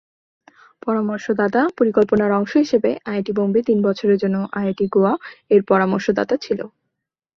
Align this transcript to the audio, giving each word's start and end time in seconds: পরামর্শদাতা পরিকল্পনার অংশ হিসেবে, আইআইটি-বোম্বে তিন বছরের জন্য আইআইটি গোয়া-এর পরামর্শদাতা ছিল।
পরামর্শদাতা 0.85 1.61
পরিকল্পনার 1.77 2.31
অংশ 2.31 2.51
হিসেবে, 2.63 2.89
আইআইটি-বোম্বে 3.05 3.61
তিন 3.67 3.77
বছরের 3.87 4.17
জন্য 4.23 4.37
আইআইটি 4.57 4.85
গোয়া-এর 4.93 5.61
পরামর্শদাতা 5.69 6.35
ছিল। 6.45 6.59